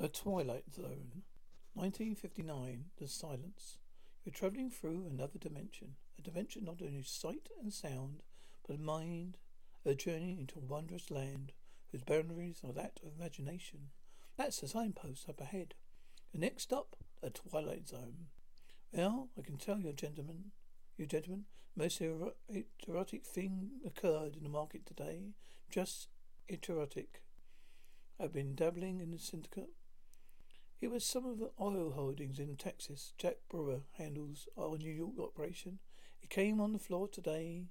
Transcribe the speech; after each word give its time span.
The 0.00 0.08
Twilight 0.08 0.64
Zone, 0.72 1.24
1959. 1.74 2.86
The 2.98 3.06
Silence. 3.06 3.76
You're 4.24 4.32
traveling 4.32 4.70
through 4.70 5.06
another 5.06 5.38
dimension, 5.38 5.96
a 6.18 6.22
dimension 6.22 6.64
not 6.64 6.80
only 6.80 7.02
sight 7.02 7.50
and 7.60 7.70
sound, 7.70 8.22
but 8.66 8.76
of 8.76 8.80
mind, 8.80 9.36
a 9.84 9.94
journey 9.94 10.38
into 10.40 10.58
a 10.58 10.62
wondrous 10.62 11.10
land 11.10 11.52
whose 11.92 12.02
boundaries 12.02 12.62
are 12.66 12.72
that 12.72 12.98
of 13.04 13.12
imagination. 13.14 13.90
That's 14.38 14.60
the 14.60 14.68
signpost 14.68 15.28
up 15.28 15.38
ahead. 15.38 15.74
The 16.32 16.40
next 16.40 16.62
stop, 16.62 16.96
the 17.20 17.28
Twilight 17.28 17.86
Zone. 17.86 18.28
Well, 18.92 19.28
I 19.38 19.42
can 19.42 19.58
tell 19.58 19.80
you, 19.80 19.92
gentlemen, 19.92 20.52
you 20.96 21.04
gentlemen, 21.04 21.44
most 21.76 22.00
ero- 22.00 22.36
erotic 22.88 23.26
thing 23.26 23.72
occurred 23.84 24.34
in 24.34 24.44
the 24.44 24.48
market 24.48 24.86
today. 24.86 25.34
Just 25.68 26.08
erotic. 26.48 27.20
I've 28.18 28.32
been 28.32 28.54
dabbling 28.54 29.00
in 29.00 29.10
the 29.10 29.18
syndicate. 29.18 29.68
It 30.80 30.90
was 30.90 31.04
some 31.04 31.26
of 31.26 31.38
the 31.38 31.50
oil 31.60 31.90
holdings 31.90 32.38
in 32.38 32.56
Texas. 32.56 33.12
Jack 33.18 33.36
Brewer 33.50 33.82
handles 33.98 34.48
our 34.58 34.78
New 34.78 34.90
York 34.90 35.18
operation. 35.18 35.78
It 36.22 36.30
came 36.30 36.58
on 36.58 36.72
the 36.72 36.78
floor 36.78 37.06
today. 37.06 37.66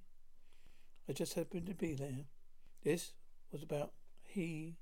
I 1.08 1.12
just 1.12 1.34
happened 1.34 1.66
to 1.66 1.74
be 1.74 1.94
there. 1.94 2.26
This 2.84 3.14
was 3.50 3.64
about 3.64 3.92
he 4.22 4.76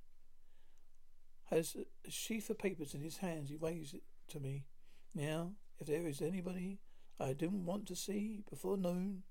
has 1.47 1.75
a 2.07 2.11
sheaf 2.11 2.51
of 2.51 2.59
papers 2.59 2.93
in 2.93 3.01
his 3.01 3.19
hands. 3.19 3.49
He 3.49 3.57
waves 3.57 3.95
it 3.95 4.03
to 4.29 4.41
me. 4.41 4.67
Now, 5.15 5.53
if 5.81 5.87
there 5.87 6.07
is 6.07 6.21
anybody 6.21 6.81
I 7.19 7.33
didn't 7.33 7.65
want 7.65 7.87
to 7.87 7.97
see 7.97 8.45
before 8.51 8.77
noon 8.77 9.23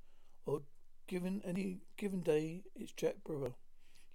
or 0.47 0.63
given 1.07 1.43
any 1.45 1.81
given 1.97 2.21
day, 2.21 2.63
it's 2.75 2.93
Jack 2.93 3.17
Brewer. 3.23 3.53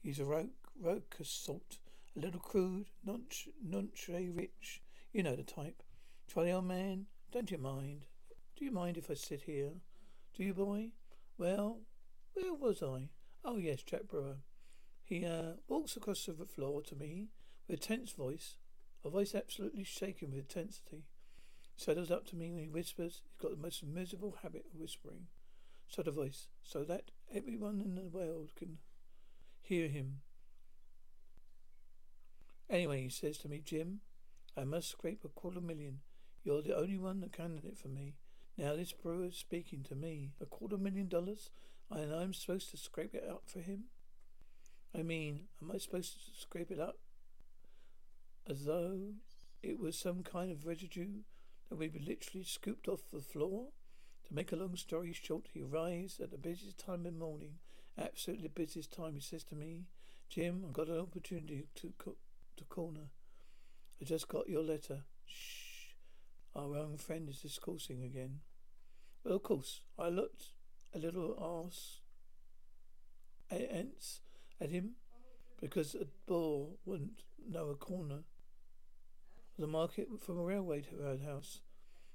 He's 0.03 0.19
a 0.19 0.25
rogue, 0.25 0.51
rogue 0.81 1.05
salt, 1.23 1.79
a 2.17 2.21
little 2.21 2.41
crude, 2.41 2.87
nonch, 3.07 3.49
nonche 3.67 4.37
rich. 4.37 4.83
You 5.13 5.23
know 5.23 5.37
the 5.37 5.43
type. 5.43 5.83
Charlie, 6.29 6.53
old 6.53 6.67
man, 6.67 7.07
don't 7.33 7.51
you 7.51 7.59
mind? 7.59 8.05
Do 8.57 8.65
you 8.65 8.71
mind 8.71 8.97
if 8.97 9.11
I 9.11 9.15
sit 9.15 9.43
here? 9.43 9.73
Do 10.37 10.45
you, 10.45 10.55
boy? 10.55 10.91
Well, 11.39 11.81
where 12.35 12.55
was 12.55 12.83
I? 12.83 13.09
Oh, 13.45 13.57
yes, 13.57 13.83
Jack 13.83 14.09
Brewer. 14.09 14.37
He 15.05 15.27
uh, 15.27 15.55
walks 15.69 15.97
across 15.97 16.25
the 16.27 16.47
floor 16.47 16.83
to 16.83 16.95
me 16.95 17.29
with 17.69 17.79
a 17.79 17.83
tense 17.83 18.13
voice, 18.13 18.57
a 19.05 19.11
voice 19.11 19.35
absolutely 19.35 19.85
shaking 19.85 20.31
with 20.31 20.39
intensity. 20.39 21.05
Settles 21.77 22.11
up 22.11 22.27
to 22.29 22.37
me 22.37 22.49
and 22.49 22.61
he 22.61 22.69
whispers. 22.69 23.23
He's 23.25 23.43
got 23.43 23.51
the 23.51 23.63
most 23.63 23.85
miserable 23.85 24.37
habit 24.43 24.65
of 24.67 24.79
whispering. 24.79 25.27
Sort 25.89 26.07
of 26.07 26.15
voice, 26.15 26.49
so 26.63 26.85
that 26.85 27.11
everyone 27.35 27.81
in 27.81 27.95
the 27.95 28.09
world 28.09 28.53
can 28.57 28.79
hear 29.61 29.89
him. 29.89 30.21
Anyway, 32.73 33.03
he 33.03 33.11
says 33.11 33.37
to 33.37 33.51
me, 33.51 33.61
Jim, 33.63 34.01
I 34.57 34.65
must 34.65 34.89
scrape 34.89 35.25
a 35.27 35.29
quarter 35.29 35.61
million. 35.61 35.99
You're 36.43 36.63
the 36.63 36.75
only 36.75 36.97
one 36.97 37.21
that 37.21 37.37
candidate 37.37 37.77
for 37.77 37.89
me. 37.89 38.15
Now 38.57 38.75
this 38.75 38.95
brewer's 38.95 39.37
speaking 39.37 39.83
to 39.91 39.95
me. 39.95 40.33
A 40.41 40.47
quarter 40.47 40.79
million 40.79 41.07
dollars? 41.07 41.51
And 41.91 42.15
I'm 42.15 42.33
supposed 42.33 42.71
to 42.71 42.79
scrape 42.79 43.15
it 43.15 43.29
up 43.29 43.43
for 43.47 43.61
him? 43.61 43.85
I 44.99 45.03
mean, 45.03 45.49
am 45.61 45.71
I 45.71 45.77
supposed 45.77 46.15
to 46.15 46.41
scrape 46.41 46.71
it 46.71 46.81
up 46.81 46.97
as 48.49 48.65
though 48.65 49.17
it 49.63 49.79
was 49.79 49.99
some 49.99 50.23
kind 50.23 50.51
of 50.51 50.67
residue 50.67 51.21
that 51.69 51.77
we 51.77 51.91
literally 51.91 52.45
scooped 52.45 52.89
off 52.89 53.11
the 53.13 53.21
floor? 53.21 53.69
To 54.29 54.35
make 54.35 54.51
a 54.51 54.57
long 54.57 54.77
story 54.77 55.13
short, 55.13 55.49
he 55.53 55.61
arrives 55.61 56.19
at 56.21 56.31
the 56.31 56.39
busiest 56.39 56.79
time 56.79 57.05
in 57.05 57.19
the 57.19 57.25
morning, 57.25 57.57
absolutely 57.99 58.49
busiest 58.49 58.95
time. 58.95 59.15
He 59.15 59.21
says 59.21 59.45
to 59.45 59.55
me, 59.55 59.83
Jim, 60.31 60.65
I've 60.67 60.73
got 60.73 60.89
an 60.89 60.99
opportunity 60.99 61.67
to 61.75 61.93
co- 61.99 62.17
corner. 62.63 63.11
I 64.01 64.05
just 64.05 64.29
got 64.29 64.49
your 64.49 64.63
letter. 64.63 65.05
Shh. 65.27 65.95
Our 66.55 66.77
young 66.77 66.97
friend 66.97 67.29
is 67.29 67.41
discoursing 67.41 68.03
again. 68.03 68.41
Well, 69.25 69.37
of 69.37 69.43
course, 69.43 69.81
I 69.99 70.09
looked 70.09 70.47
a 70.95 70.99
little 70.99 71.37
arse 71.39 72.01
ants 73.51 74.21
at 74.61 74.71
him 74.71 74.93
because 75.61 75.95
a 75.95 76.07
boar 76.27 76.71
wouldn't 76.85 77.23
know 77.49 77.69
a 77.69 77.75
corner 77.75 78.25
the 79.59 79.67
market 79.67 80.09
from 80.21 80.39
a 80.39 80.43
railway 80.43 80.81
to 80.81 80.97
roadhouse. 80.97 81.61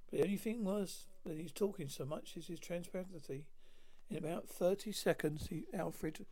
But 0.10 0.20
the 0.20 0.26
only 0.26 0.38
thing 0.38 0.64
was 0.64 1.06
that 1.26 1.38
he's 1.38 1.52
talking 1.52 1.90
so 1.90 2.06
much 2.06 2.36
is 2.36 2.48
his 2.48 2.60
transparency. 2.60 3.46
In 4.10 4.18
about 4.18 4.48
thirty 4.48 4.92
seconds, 4.92 5.48
he, 5.50 5.66
Alfred, 5.74 6.26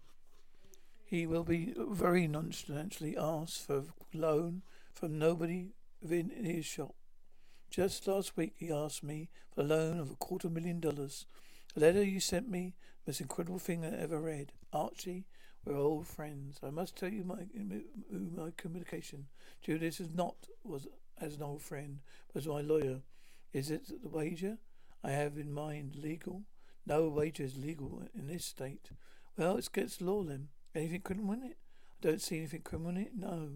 he 1.05 1.27
will 1.27 1.43
be 1.43 1.73
very 1.77 2.27
nonchalantly 2.27 3.15
asked 3.15 3.65
for 3.65 3.77
a 3.77 4.17
loan 4.17 4.63
from 4.91 5.19
nobody 5.19 5.73
within 6.01 6.29
his 6.29 6.65
shop. 6.65 6.95
Just 7.69 8.07
last 8.07 8.35
week, 8.35 8.53
he 8.57 8.71
asked 8.71 9.03
me 9.03 9.29
for 9.53 9.61
a 9.61 9.65
loan 9.65 9.99
of 9.99 10.11
a 10.11 10.15
quarter 10.15 10.49
million 10.49 10.79
dollars. 10.79 11.25
The 11.75 11.81
letter 11.81 12.03
you 12.03 12.19
sent 12.19 12.49
me, 12.49 12.73
most 13.05 13.21
incredible 13.21 13.59
thing 13.59 13.85
I 13.85 13.95
ever 13.95 14.19
read. 14.19 14.51
Archie, 14.73 15.25
we're 15.63 15.77
old 15.77 16.07
friends. 16.07 16.59
I 16.63 16.69
must 16.71 16.95
tell 16.95 17.09
you 17.09 17.23
my 17.23 17.45
my 18.09 18.51
communication. 18.57 19.27
Julius 19.61 19.99
is 19.99 20.09
not 20.13 20.35
was 20.63 20.87
as 21.19 21.35
an 21.35 21.43
old 21.43 21.61
friend, 21.61 21.99
but 22.33 22.41
as 22.41 22.47
my 22.47 22.61
lawyer. 22.61 23.01
Is 23.53 23.69
it 23.69 23.87
the 24.01 24.09
wager 24.09 24.57
I 25.03 25.11
have 25.11 25.37
in 25.37 25.53
mind 25.53 25.95
legal? 25.95 26.43
No 26.85 27.07
wager 27.09 27.43
is 27.43 27.57
legal 27.57 28.03
in 28.13 28.27
this 28.27 28.45
state. 28.45 28.89
Well, 29.37 29.57
it's 29.57 29.67
against 29.67 30.01
law 30.01 30.23
then. 30.23 30.49
Anything 30.75 31.01
criminal 31.01 31.33
in 31.33 31.43
it? 31.43 31.57
I 32.03 32.07
don't 32.07 32.21
see 32.21 32.37
anything 32.37 32.61
criminal 32.61 32.91
in 32.91 32.97
it. 32.97 33.11
No. 33.15 33.49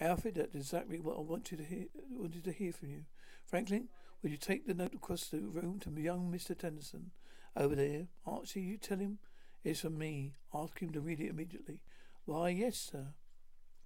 Alfred, 0.00 0.34
that's 0.36 0.54
exactly 0.54 1.00
what 1.00 1.16
I 1.16 1.20
wanted 1.20 1.58
to 1.58 1.64
hear 1.64 1.86
wanted 2.10 2.44
to 2.44 2.52
hear 2.52 2.72
from 2.72 2.90
you. 2.90 3.04
Franklin, 3.46 3.88
will 4.22 4.30
you 4.30 4.36
take 4.36 4.66
the 4.66 4.74
note 4.74 4.94
across 4.94 5.26
the 5.26 5.40
room 5.40 5.80
to 5.80 6.00
young 6.00 6.30
Mr. 6.30 6.56
Tennyson 6.56 7.10
over 7.56 7.74
there? 7.74 8.06
Archie, 8.26 8.60
you 8.60 8.76
tell 8.76 8.98
him 8.98 9.18
it's 9.64 9.80
from 9.80 9.98
me. 9.98 10.34
Ask 10.54 10.78
him 10.78 10.90
to 10.90 11.00
read 11.00 11.20
it 11.20 11.30
immediately. 11.30 11.80
Why, 12.26 12.50
yes, 12.50 12.76
sir. 12.92 13.14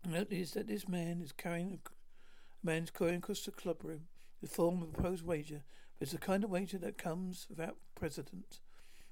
Note 0.06 0.32
is 0.32 0.53
that 0.53 0.66
this 0.66 0.88
man 0.88 1.22
is 1.22 1.32
carrying 1.32 1.78
a 1.87 2.67
man's 2.67 2.90
carrying 2.90 3.19
across 3.19 3.44
the 3.44 3.52
club 3.52 3.78
clubroom 3.78 4.00
the 4.40 4.49
form 4.49 4.82
of 4.82 4.88
a 4.88 4.93
proposed 4.93 5.25
wager, 5.25 5.62
but 5.99 6.06
it's 6.06 6.12
the 6.12 6.19
kind 6.19 6.43
of 6.43 6.50
wager 6.50 6.76
that 6.78 6.99
comes 6.99 7.46
without 7.49 7.76
precedent. 7.94 8.58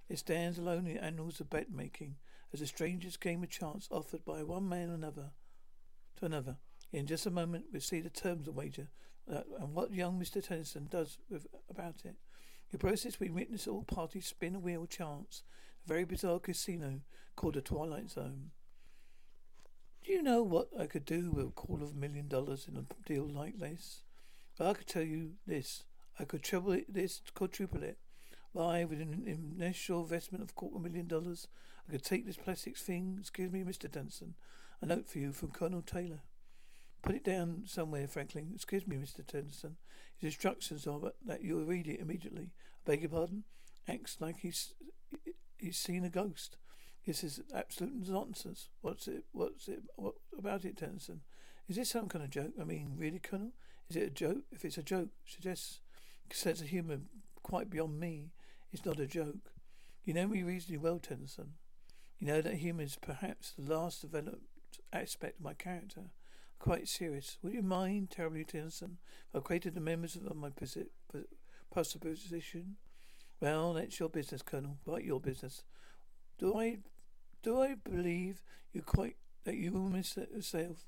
It 0.08 0.18
stands 0.18 0.58
alone 0.58 0.86
in 0.86 0.94
the 0.94 1.04
annals 1.04 1.38
of 1.38 1.48
bet 1.48 1.70
making 1.70 2.16
as 2.52 2.60
the 2.60 2.66
strangers 2.66 3.16
game 3.16 3.42
of 3.42 3.50
chance 3.50 3.88
offered 3.90 4.24
by 4.24 4.42
one 4.42 4.68
man 4.68 4.90
another 4.90 5.30
to 6.18 6.26
another. 6.26 6.56
In 6.92 7.06
just 7.06 7.26
a 7.26 7.30
moment, 7.30 7.66
we'll 7.72 7.80
see 7.80 8.00
the 8.00 8.10
terms 8.10 8.48
of 8.48 8.56
wager 8.56 8.88
uh, 9.32 9.42
and 9.60 9.74
what 9.74 9.92
young 9.92 10.18
Mr. 10.18 10.44
Tennyson 10.44 10.88
does 10.90 11.18
with, 11.30 11.46
about 11.68 11.96
it. 12.04 12.16
The 12.70 12.78
process 12.78 13.18
we 13.18 13.30
witness 13.30 13.66
all 13.66 13.82
parties 13.82 14.26
spin 14.26 14.54
a 14.54 14.58
wheel 14.58 14.86
chance, 14.86 15.42
a 15.84 15.88
very 15.88 16.04
bizarre 16.04 16.38
casino 16.38 17.00
called 17.36 17.54
the 17.54 17.60
Twilight 17.60 18.10
Zone. 18.10 18.50
Do 20.04 20.12
you 20.12 20.22
know 20.22 20.42
what 20.42 20.68
I 20.78 20.86
could 20.86 21.04
do 21.04 21.30
with 21.30 21.46
a 21.46 21.50
quarter 21.50 21.84
of 21.84 21.92
a 21.92 21.94
million 21.94 22.28
dollars 22.28 22.66
in 22.68 22.76
a 22.76 22.84
deal 23.06 23.28
like 23.28 23.58
this? 23.58 24.02
But 24.56 24.68
I 24.68 24.74
could 24.74 24.86
tell 24.86 25.02
you 25.02 25.32
this. 25.46 25.84
I 26.18 26.24
could 26.24 26.42
treble 26.42 26.72
it, 26.72 26.92
this, 26.92 27.22
quadruple 27.34 27.82
it. 27.82 27.98
Why, 28.52 28.84
with 28.84 29.00
an 29.00 29.24
initial 29.58 30.02
investment 30.02 30.42
of 30.42 30.54
quarter 30.54 30.78
million 30.78 31.06
dollars, 31.06 31.46
I 31.88 31.92
could 31.92 32.04
take 32.04 32.26
this 32.26 32.36
plastic 32.36 32.76
thing. 32.76 33.16
Excuse 33.20 33.52
me, 33.52 33.62
Mr. 33.62 33.90
Denson. 33.90 34.34
A 34.80 34.86
note 34.86 35.08
for 35.08 35.18
you 35.18 35.32
from 35.32 35.50
Colonel 35.50 35.82
Taylor. 35.82 36.20
Put 37.02 37.14
it 37.14 37.24
down 37.24 37.62
somewhere, 37.66 38.08
Franklin. 38.08 38.52
Excuse 38.54 38.86
me, 38.86 38.96
Mr. 38.96 39.26
Tennyson. 39.26 39.76
His 40.18 40.34
instructions 40.34 40.86
are 40.86 41.12
that 41.24 41.42
you 41.42 41.62
read 41.62 41.86
it 41.86 42.00
immediately. 42.00 42.50
I 42.52 42.90
beg 42.90 43.00
your 43.00 43.10
pardon? 43.10 43.44
Acts 43.88 44.16
like 44.20 44.40
he's 44.40 44.74
he's 45.58 45.78
seen 45.78 46.04
a 46.04 46.10
ghost. 46.10 46.56
This 47.06 47.24
is 47.24 47.40
absolute 47.54 48.08
nonsense. 48.08 48.68
What's 48.82 49.08
it? 49.08 49.24
What's 49.32 49.68
it? 49.68 49.82
What 49.96 50.14
about 50.36 50.64
it, 50.64 50.76
Tennyson? 50.76 51.22
Is 51.68 51.76
this 51.76 51.90
some 51.90 52.08
kind 52.08 52.24
of 52.24 52.30
joke? 52.30 52.52
I 52.60 52.64
mean, 52.64 52.94
really, 52.96 53.18
Colonel? 53.18 53.52
Is 53.88 53.96
it 53.96 54.02
a 54.02 54.10
joke? 54.10 54.44
If 54.52 54.64
it's 54.64 54.78
a 54.78 54.82
joke, 54.82 55.08
suggests 55.24 55.80
sense 56.32 56.60
of 56.60 56.68
humour 56.68 56.98
quite 57.42 57.70
beyond 57.70 57.98
me. 57.98 58.30
It's 58.72 58.84
not 58.86 59.00
a 59.00 59.06
joke. 59.06 59.52
You 60.04 60.14
know 60.14 60.26
me 60.26 60.42
reasonably 60.42 60.78
well, 60.78 60.98
Tennyson. 60.98 61.54
You 62.18 62.26
know 62.26 62.40
that 62.40 62.54
humour 62.54 62.82
is 62.82 62.96
perhaps 63.00 63.52
the 63.56 63.72
last 63.72 64.02
developed 64.02 64.44
aspect 64.92 65.38
of 65.38 65.44
my 65.44 65.54
character. 65.54 66.10
Quite 66.58 66.88
serious. 66.88 67.38
Would 67.42 67.54
you 67.54 67.62
mind, 67.62 68.10
terribly, 68.10 68.44
Tennyson, 68.44 68.98
if 69.28 69.36
I 69.36 69.40
created 69.40 69.74
the 69.74 69.80
members 69.80 70.16
of 70.16 70.36
my 70.36 70.50
position? 70.50 70.88
Well, 73.40 73.72
that's 73.72 73.98
your 73.98 74.10
business, 74.10 74.42
Colonel. 74.42 74.76
Quite 74.84 75.04
your 75.04 75.20
business. 75.20 75.62
Do 76.38 76.58
I, 76.58 76.78
do 77.42 77.60
I 77.60 77.74
believe 77.74 78.42
you 78.72 78.82
quite 78.82 79.16
that 79.44 79.56
you 79.56 79.72
will 79.72 79.88
miss 79.88 80.16
yourself? 80.16 80.84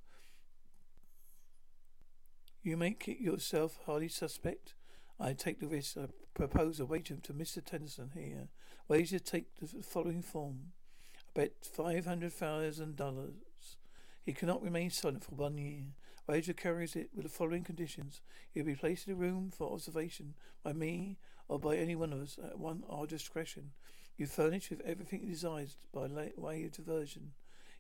You 2.62 2.76
make 2.76 3.08
it 3.08 3.19
yourself 3.20 3.78
highly 3.87 4.08
suspect. 4.08 4.75
I 5.20 5.32
take 5.32 5.61
the 5.61 5.69
risk. 5.69 5.97
I 5.97 6.06
propose 6.35 6.81
a 6.81 6.87
wager 6.87 7.17
to 7.17 7.32
Mr. 7.32 7.64
Tennyson 7.64 8.11
here. 8.14 8.49
Wager 8.88 9.19
take 9.19 9.56
the 9.61 9.67
following 9.82 10.23
form. 10.23 10.73
I 11.17 11.41
bet 11.41 11.53
five 11.62 12.06
hundred 12.06 12.32
thousand 12.32 12.97
dollars. 12.97 13.76
He 14.25 14.32
cannot 14.32 14.62
remain 14.62 14.91
silent 14.91 15.25
for 15.25 15.35
one 15.35 15.59
year. 15.59 15.94
Wager 16.29 16.53
carries 16.53 16.94
it 16.94 17.11
with 17.14 17.25
the 17.25 17.31
following 17.31 17.64
conditions. 17.64 18.20
He 18.53 18.61
will 18.61 18.67
be 18.67 18.75
placed 18.76 19.09
in 19.09 19.14
a 19.14 19.17
room 19.17 19.50
for 19.50 19.73
observation 19.73 20.35
by 20.62 20.73
me 20.73 21.19
or 21.49 21.59
by 21.59 21.76
any 21.76 21.97
one 21.97 22.12
of 22.12 22.20
us 22.20 22.38
at 22.43 22.59
one 22.59 22.85
our 22.88 23.06
discretion. 23.06 23.73
You 24.17 24.26
furnished 24.26 24.70
with 24.70 24.82
everything 24.82 25.20
he 25.20 25.31
desires 25.31 25.76
by 25.93 26.06
way 26.37 26.64
of 26.64 26.73
diversion. 26.73 27.32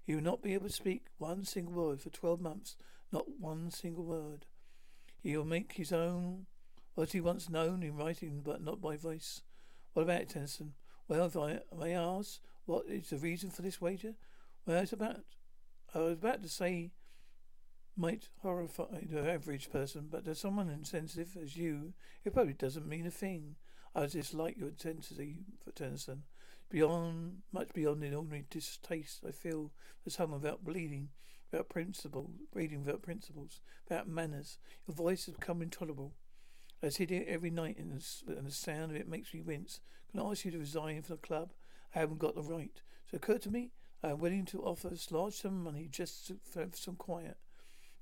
He 0.04 0.14
will 0.14 0.22
not 0.22 0.42
be 0.42 0.54
able 0.54 0.66
to 0.66 0.72
speak 0.72 1.06
one 1.18 1.44
single 1.44 1.74
word 1.74 2.00
for 2.00 2.10
twelve 2.10 2.40
months, 2.40 2.76
not 3.12 3.38
one 3.38 3.70
single 3.70 4.04
word. 4.04 4.46
He 5.22 5.36
will 5.36 5.44
make 5.44 5.72
his 5.74 5.92
own 5.92 6.46
what 6.94 7.12
he 7.12 7.20
once 7.20 7.48
known 7.48 7.82
in 7.82 7.96
writing, 7.96 8.42
but 8.44 8.62
not 8.62 8.80
by 8.80 8.96
voice. 8.96 9.42
What 9.92 10.02
about 10.02 10.22
it, 10.22 10.28
Tennyson? 10.30 10.74
Well, 11.08 11.26
if 11.26 11.36
I 11.36 11.60
may 11.78 11.94
ask, 11.94 12.40
what 12.64 12.86
is 12.86 13.10
the 13.10 13.18
reason 13.18 13.50
for 13.50 13.62
this 13.62 13.80
wager? 13.80 14.14
Well, 14.66 14.82
it's 14.82 14.92
about. 14.92 15.20
I 15.94 15.98
was 15.98 16.12
about 16.14 16.42
to 16.42 16.48
say 16.48 16.92
might 17.96 18.28
horrify 18.40 19.02
the 19.10 19.30
average 19.30 19.70
person, 19.70 20.08
but 20.10 20.24
to 20.24 20.34
someone 20.34 20.70
insensitive 20.70 21.36
as 21.42 21.56
you, 21.56 21.92
it 22.24 22.32
probably 22.32 22.54
doesn't 22.54 22.88
mean 22.88 23.06
a 23.06 23.10
thing. 23.10 23.56
I 23.94 24.06
dislike 24.06 24.56
your 24.56 24.68
intensity 24.68 25.40
for 25.62 25.72
Tennyson. 25.72 26.22
Beyond, 26.70 27.42
much 27.52 27.74
beyond 27.74 28.02
the 28.02 28.14
ordinary 28.14 28.46
distaste 28.48 29.22
I 29.26 29.30
feel 29.30 29.72
for 30.02 30.08
someone 30.08 30.40
without 30.40 30.64
bleeding, 30.64 31.10
without 31.50 31.68
principles, 31.68 32.30
breeding 32.50 32.84
without 32.84 33.02
principles, 33.02 33.60
without 33.86 34.08
manners. 34.08 34.56
Your 34.86 34.94
voice 34.94 35.26
has 35.26 35.34
become 35.34 35.60
intolerable. 35.60 36.14
I 36.82 36.88
sit 36.88 37.10
here 37.10 37.24
every 37.28 37.50
night 37.50 37.78
and 37.78 37.92
the, 37.92 38.50
sound 38.50 38.90
of 38.90 38.96
it 38.96 39.08
makes 39.08 39.32
me 39.32 39.40
wince. 39.40 39.80
Can 40.10 40.20
I 40.20 40.30
ask 40.30 40.44
you 40.44 40.50
to 40.50 40.58
resign 40.58 41.00
from 41.02 41.16
the 41.16 41.26
club? 41.26 41.52
I 41.94 42.00
haven't 42.00 42.18
got 42.18 42.34
the 42.34 42.42
right. 42.42 42.82
So 43.08 43.14
it 43.14 43.16
occurred 43.16 43.42
to 43.42 43.50
me 43.50 43.70
I 44.02 44.10
am 44.10 44.18
willing 44.18 44.46
to 44.46 44.62
offer 44.62 44.88
a 44.88 45.14
large 45.14 45.34
sum 45.34 45.58
of 45.58 45.72
money 45.72 45.88
just 45.88 46.26
to 46.26 46.38
have 46.58 46.74
some 46.74 46.96
quiet. 46.96 47.36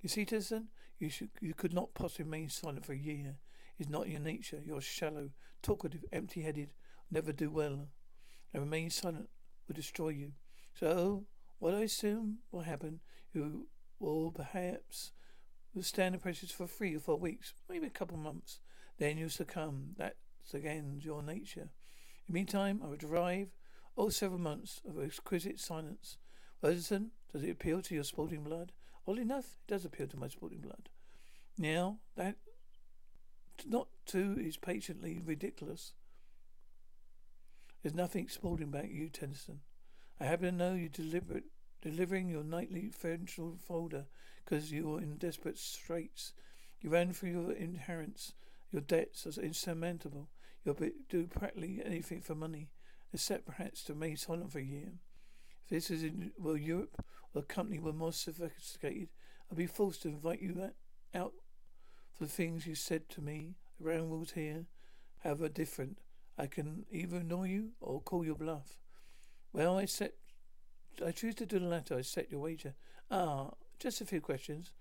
You 0.01 0.09
see, 0.09 0.25
Tennyson, 0.25 0.69
you 0.99 1.11
should, 1.11 1.29
you 1.43 1.53
could 1.53 1.75
not 1.75 1.93
possibly 1.93 2.25
remain 2.25 2.49
silent 2.49 2.87
for 2.87 2.95
a 2.95 2.99
year. 2.99 3.37
It's 3.79 3.91
not 3.91 4.09
your 4.09 4.21
nature. 4.21 4.61
You're 4.65 4.81
shallow, 4.81 5.31
talkative, 5.63 6.05
empty-headed, 6.11 6.73
never 7.11 7.33
do 7.33 7.51
well. 7.51 7.89
And 8.55 8.63
remain 8.63 8.89
silent 8.89 9.29
will 9.69 9.75
destroy 9.75 10.09
you. 10.11 10.33
So, 10.75 11.25
what 11.59 11.75
I 11.75 11.83
assume 11.83 12.39
will 12.51 12.63
happen, 12.63 13.01
you 13.35 13.67
will 13.99 14.31
perhaps 14.31 15.13
withstand 15.75 16.15
the 16.15 16.19
pressures 16.19 16.51
for 16.51 16.67
three 16.67 16.97
or 16.97 17.01
four 17.01 17.19
weeks, 17.19 17.53
maybe 17.69 17.87
a 17.87 17.91
couple 17.91 18.17
of 18.17 18.23
months. 18.23 18.59
Then 19.01 19.17
you'll 19.17 19.31
succumb. 19.31 19.95
That's 19.97 20.55
again 20.55 21.01
your 21.03 21.23
nature. 21.23 21.63
In 21.63 21.69
the 22.29 22.35
meantime, 22.35 22.83
I 22.85 22.89
would 22.89 23.01
drive 23.01 23.49
all 23.97 24.07
oh, 24.07 24.11
several 24.11 24.39
months 24.39 24.83
of 24.87 25.03
exquisite 25.03 25.59
silence. 25.59 26.19
Worthington, 26.63 27.11
does 27.33 27.43
it 27.43 27.51
appeal 27.51 27.81
to 27.81 27.95
your 27.95 28.05
sporting 28.05 28.45
blood? 28.45 28.73
Oddly 29.09 29.23
enough, 29.23 29.57
it 29.57 29.73
does 29.73 29.87
appeal 29.87 30.07
to 30.09 30.19
my 30.19 30.29
sporting 30.29 30.61
blood. 30.61 30.91
Now, 31.59 31.99
that 32.17 32.37
not 33.67 33.89
too 34.05 34.37
is 34.39 34.59
patiently 34.59 35.19
ridiculous. 35.25 35.95
There's 37.83 37.95
nothing 37.95 38.29
sporting 38.29 38.69
about 38.69 38.91
you, 38.91 39.09
Tennyson. 39.09 39.61
I 40.21 40.25
happen 40.25 40.47
to 40.47 40.53
know 40.53 40.75
you 40.75 40.91
deliberate, 40.91 41.45
delivering 41.81 42.29
your 42.29 42.45
nightly 42.45 42.91
financial 42.91 43.57
folder 43.67 44.05
because 44.45 44.71
you 44.71 44.89
were 44.89 45.01
in 45.01 45.17
desperate 45.17 45.59
straits. 45.59 46.35
You 46.83 46.91
ran 46.91 47.15
for 47.15 47.29
your 47.29 47.53
inheritance. 47.53 48.35
Your 48.71 48.83
debts 48.83 49.27
are 49.27 49.43
insurmountable. 49.43 50.29
You'll 50.65 50.77
do 51.09 51.27
practically 51.27 51.81
anything 51.85 52.21
for 52.21 52.35
money, 52.35 52.69
except 53.13 53.47
perhaps 53.47 53.83
to 53.85 53.95
remain 53.95 54.17
silent 54.17 54.53
for 54.53 54.59
a 54.59 54.65
year. 54.65 54.93
If 55.65 55.71
this 55.71 55.91
is 55.91 56.05
in 56.05 56.33
well 56.39 56.57
Europe 56.57 57.05
or 57.35 57.43
a 57.43 57.45
company 57.45 57.79
were 57.79 57.93
more 57.93 58.13
sophisticated, 58.13 59.09
I'd 59.51 59.59
be 59.59 59.67
forced 59.67 60.03
to 60.03 60.09
invite 60.09 60.43
you 60.43 60.71
out 61.15 61.33
for 62.13 62.25
the 62.25 62.31
things 62.31 62.67
you 62.67 62.75
said 62.75 63.09
to 63.11 63.21
me. 63.21 63.55
Around 63.83 64.11
rules 64.11 64.33
here, 64.33 64.67
however 65.25 65.49
different. 65.49 65.99
I 66.37 66.47
can 66.47 66.85
either 66.91 67.19
annoy 67.19 67.49
you 67.49 67.71
or 67.81 68.01
call 68.01 68.25
your 68.25 68.35
bluff. 68.35 68.79
Well, 69.53 69.79
I 69.79 69.87
set. 69.87 70.15
I 71.05 71.13
choose 71.13 71.35
to 71.37 71.47
do 71.47 71.59
the 71.59 71.67
latter. 71.67 71.97
I 71.97 72.03
set 72.03 72.31
your 72.31 72.41
wager. 72.41 72.75
Ah, 73.11 73.51
just 73.79 74.01
a 74.01 74.07
few 74.07 74.21
questions. 74.21 74.73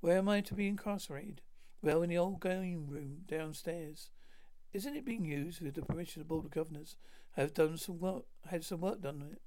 Where 0.00 0.18
am 0.18 0.28
I 0.28 0.40
to 0.40 0.54
be 0.54 0.68
incarcerated? 0.68 1.42
Well, 1.86 2.02
in 2.02 2.10
the 2.10 2.18
old 2.18 2.40
game 2.40 2.88
room 2.88 3.18
downstairs. 3.28 4.10
Isn't 4.72 4.96
it 4.96 5.04
being 5.04 5.24
used 5.24 5.60
with 5.60 5.76
the 5.76 5.82
permission 5.82 6.20
of 6.20 6.26
the 6.26 6.34
Board 6.34 6.44
of 6.44 6.50
Governors? 6.50 6.96
Have 7.36 7.54
done 7.54 7.78
some 7.78 8.00
work. 8.00 8.24
Had 8.50 8.64
some 8.64 8.80
work 8.80 9.00
done 9.02 9.22
on 9.22 9.30
it. 9.30 9.42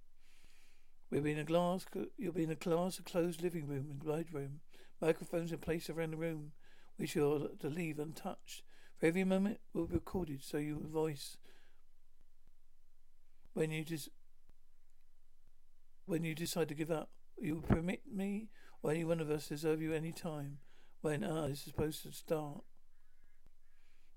We'll 1.12 1.24
be 1.24 1.34
in 1.34 1.40
a 1.40 1.44
glass. 1.44 1.86
You'll 2.18 2.32
be 2.32 2.46
in 2.46 2.50
a 2.50 2.56
glass, 2.56 2.98
a 2.98 3.04
closed 3.04 3.42
living 3.42 3.68
room 3.68 3.88
and 3.90 4.34
room. 4.34 4.62
Microphones 5.02 5.52
in 5.52 5.58
place 5.58 5.90
around 5.90 6.12
the 6.12 6.18
room, 6.18 6.54
which 6.96 7.14
you're 7.14 7.50
to 7.60 7.68
leave 7.68 8.00
untouched. 8.00 8.64
For 8.98 9.08
every 9.08 9.26
moment 9.26 9.60
will 9.74 9.88
be 9.88 9.96
recorded, 9.96 10.42
so 10.42 10.60
your 10.60 10.80
voice 10.80 11.36
when 13.54 13.70
you 13.70 13.84
just 13.84 14.08
when 16.06 16.24
you 16.24 16.34
decide 16.36 16.70
to 16.70 16.74
give 16.74 16.90
up, 16.90 17.10
you 17.38 17.56
will 17.56 17.64
permit 17.64 18.04
me 18.10 18.48
or 18.82 18.92
any 18.92 19.04
one 19.04 19.20
of 19.20 19.30
us 19.30 19.50
to 19.50 19.58
serve 19.58 19.82
you 19.82 19.92
any 19.92 20.14
time 20.14 20.60
when 21.02 21.24
ah 21.24 21.46
is 21.46 21.62
supposed 21.62 22.04
to 22.04 22.12
start. 22.12 22.64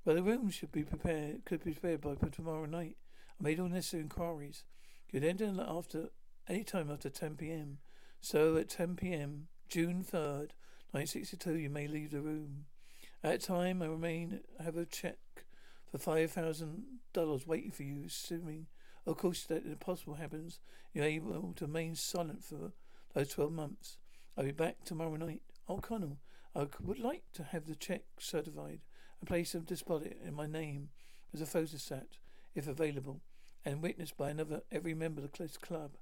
But 0.04 0.16
the 0.16 0.22
room 0.22 0.50
should 0.50 0.72
be 0.72 0.82
prepared 0.82 1.44
could 1.44 1.64
be 1.64 1.72
prepared 1.72 2.00
by 2.00 2.28
tomorrow 2.28 2.66
night. 2.66 2.96
I 3.40 3.42
made 3.42 3.60
all 3.60 3.68
necessary 3.68 4.02
inquiries. 4.02 4.64
You'd 5.10 5.24
enter 5.24 5.52
after 5.66 6.08
any 6.48 6.64
time 6.64 6.90
after 6.90 7.08
10 7.10 7.36
p.m. 7.36 7.78
So 8.20 8.56
at 8.56 8.68
10 8.68 8.96
p.m., 8.96 9.48
June 9.68 10.04
3rd, 10.04 10.52
1962, 10.92 11.56
you 11.56 11.70
may 11.70 11.86
leave 11.86 12.10
the 12.10 12.20
room. 12.20 12.66
At 13.22 13.40
time, 13.40 13.82
I 13.82 13.86
remain, 13.86 14.40
have 14.62 14.76
a 14.76 14.84
check 14.84 15.18
for 15.90 15.98
$5,000 15.98 17.46
waiting 17.46 17.70
for 17.70 17.82
you, 17.82 18.04
assuming, 18.06 18.66
of 19.06 19.16
course, 19.16 19.44
that 19.44 19.64
if 19.66 19.80
possible 19.80 20.14
happens, 20.14 20.60
you're 20.92 21.04
able 21.04 21.52
to 21.56 21.66
remain 21.66 21.94
silent 21.94 22.44
for 22.44 22.72
those 23.14 23.28
12 23.28 23.52
months. 23.52 23.98
I'll 24.36 24.44
be 24.44 24.52
back 24.52 24.84
tomorrow 24.84 25.16
night. 25.16 25.42
Oh, 25.68 25.78
Colonel, 25.78 26.18
I 26.54 26.66
would 26.80 26.98
like 26.98 27.24
to 27.34 27.44
have 27.44 27.66
the 27.66 27.74
check 27.74 28.02
certified 28.18 28.80
and 29.20 29.28
place 29.28 29.54
a 29.54 29.60
deposit 29.60 30.18
in 30.24 30.34
my 30.34 30.46
name 30.46 30.90
as 31.32 31.40
a 31.40 31.46
photostat, 31.46 32.18
if 32.54 32.68
available, 32.68 33.22
and 33.64 33.82
witnessed 33.82 34.16
by 34.16 34.30
another 34.30 34.62
every 34.70 34.92
member 34.92 35.22
of 35.22 35.32
the 35.32 35.48
club. 35.60 35.92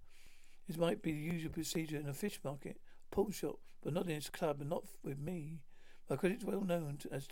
This 0.67 0.77
might 0.77 1.03
be 1.03 1.13
the 1.13 1.19
usual 1.19 1.53
procedure 1.53 1.99
in 1.99 2.09
a 2.09 2.15
fish 2.15 2.41
market, 2.43 2.79
pawn 3.11 3.31
shop, 3.31 3.59
but 3.83 3.93
not 3.93 4.09
in 4.09 4.15
this 4.15 4.31
club 4.31 4.61
and 4.61 4.71
not 4.71 4.85
with 5.05 5.19
me. 5.19 5.61
My 6.09 6.17
credit's 6.17 6.45
well 6.45 6.63
known, 6.63 6.97
to, 6.99 7.13
as 7.13 7.29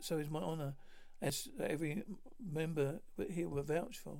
so 0.00 0.18
is 0.18 0.30
my 0.30 0.40
honour, 0.40 0.74
as 1.20 1.48
every 1.60 2.02
member 2.38 3.00
here 3.30 3.48
will 3.48 3.62
vouch 3.62 3.98
for. 3.98 4.18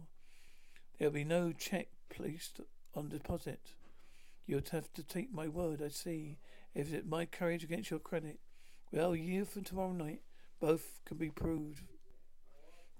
There'll 0.99 1.13
be 1.13 1.25
no 1.25 1.53
cheque 1.53 1.91
placed 2.09 2.61
on 2.95 3.09
deposit. 3.09 3.73
You'd 4.47 4.69
have 4.71 4.93
to 4.95 5.03
take 5.03 5.33
my 5.33 5.49
word, 5.49 5.83
I 5.83 5.89
see. 5.89 6.39
If 6.75 6.93
it 6.93 7.07
my 7.07 7.27
courage 7.27 7.65
against 7.65 7.91
your 7.91 8.01
credit, 8.01 8.41
well, 8.91 9.15
year 9.15 9.45
from 9.45 9.65
tomorrow 9.65 9.93
night, 9.93 10.21
both 10.61 11.01
can 11.05 11.17
be 11.17 11.31
proved. 11.31 11.83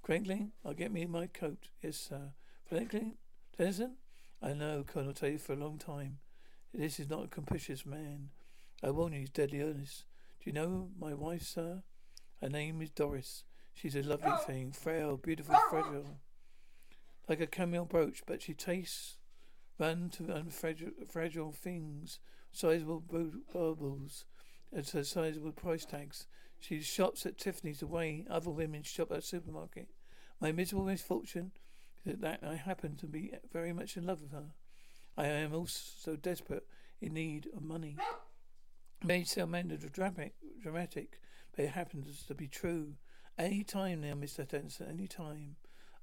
Franklin, 0.03 0.53
I'll 0.65 0.75
get 0.75 0.93
me 0.93 1.07
my 1.07 1.27
coat. 1.27 1.69
Yes, 1.81 1.97
sir. 1.97 2.33
Franklin? 2.67 3.15
Tennyson? 3.57 3.97
I 4.43 4.53
know 4.53 4.85
Colonel 4.87 5.13
Taylor 5.13 5.39
for 5.39 5.53
a 5.53 5.57
long 5.57 5.79
time. 5.79 6.19
This 6.75 6.99
is 6.99 7.09
not 7.09 7.25
a 7.25 7.29
capricious 7.29 7.87
man. 7.87 8.31
I 8.83 8.91
warn 8.91 9.13
you, 9.13 9.21
he's 9.21 9.31
deadly 9.31 9.61
earnest. 9.61 10.05
Do 10.43 10.51
you 10.51 10.55
know 10.55 10.89
my 10.99 11.15
wife, 11.15 11.43
sir? 11.43 11.83
Her 12.41 12.49
name 12.49 12.83
is 12.83 12.91
Doris. 12.91 13.45
She's 13.75 13.95
a 13.95 14.03
lovely 14.03 14.33
thing, 14.47 14.73
frail, 14.73 15.17
beautiful, 15.17 15.55
fragile, 15.71 16.19
like 17.29 17.41
a 17.41 17.47
camel 17.47 17.85
brooch, 17.85 18.23
but 18.27 18.43
she 18.43 18.55
tastes 18.55 19.19
run 19.79 20.11
to 20.11 20.25
unfragile 20.25 20.91
fragile 21.09 21.53
things, 21.53 22.19
sizable 22.53 23.03
baubles, 23.53 24.25
and 24.73 24.89
her 24.89 25.05
sizable 25.05 25.53
price 25.53 25.85
tags. 25.85 26.27
She 26.61 26.81
shops 26.81 27.27
at 27.27 27.39
Tiffany's 27.39 27.81
the 27.81 27.87
way 27.87 28.25
other 28.31 28.51
women 28.51 28.83
shop 28.85 29.11
at 29.11 29.19
a 29.19 29.23
supermarket. 29.23 29.89
My 30.41 30.53
miserable 30.53 30.87
misfortune 30.87 31.53
is 32.05 32.19
that 32.19 32.41
I 32.43 32.55
happen 32.55 32.97
to 32.97 33.07
be 33.07 33.33
very 33.53 33.73
much 33.73 33.97
in 33.97 34.07
love 34.07 34.23
with 34.23 34.33
her. 34.33 34.53
I 35.17 35.27
am 35.27 35.55
also 35.55 35.81
so 35.99 36.17
desperate 36.17 36.67
in 37.01 37.15
need 37.15 37.49
of 37.55 37.63
money. 37.63 37.97
May 39.05 39.25
sound 39.25 39.51
dramatic, 39.93 40.33
dramatic, 40.63 41.21
but 41.55 41.65
it 41.65 41.71
happens 41.73 42.25
to 42.27 42.35
be 42.35 42.47
true. 42.47 42.95
Any 43.37 43.65
time 43.65 44.03
now, 44.03 44.15
Mr. 44.15 44.47
Tennyson, 44.47 44.87
any 44.89 45.09
time. 45.09 45.57